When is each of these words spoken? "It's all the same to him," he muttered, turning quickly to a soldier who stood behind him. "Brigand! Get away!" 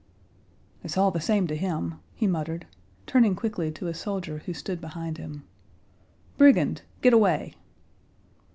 "It's 0.83 0.97
all 0.97 1.11
the 1.11 1.21
same 1.21 1.45
to 1.45 1.55
him," 1.55 1.99
he 2.15 2.25
muttered, 2.25 2.65
turning 3.05 3.35
quickly 3.35 3.71
to 3.73 3.85
a 3.85 3.93
soldier 3.93 4.39
who 4.47 4.53
stood 4.55 4.81
behind 4.81 5.19
him. 5.19 5.43
"Brigand! 6.39 6.81
Get 7.03 7.13
away!" 7.13 7.53